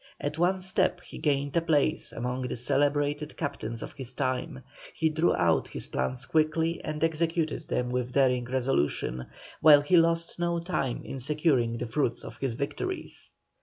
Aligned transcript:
At 0.19 0.39
one 0.39 0.61
step 0.61 0.99
he 1.01 1.19
gained 1.19 1.55
a 1.55 1.61
place 1.61 2.11
among 2.11 2.41
the 2.41 2.55
celebrated 2.55 3.37
captains 3.37 3.83
of 3.83 3.93
his 3.93 4.15
time; 4.15 4.63
he 4.95 5.09
drew 5.09 5.35
out 5.35 5.67
his 5.67 5.85
plans 5.85 6.25
quickly 6.25 6.83
and 6.83 7.03
executed 7.03 7.67
them 7.67 7.91
with 7.91 8.11
daring 8.13 8.45
resolution, 8.45 9.27
while 9.59 9.81
he 9.81 9.97
lost 9.97 10.39
no 10.39 10.57
time 10.59 11.03
in 11.05 11.19
securing 11.19 11.77
the 11.77 11.85
fruits 11.85 12.23
of 12.23 12.37
his 12.37 12.55
victories. 12.55 13.29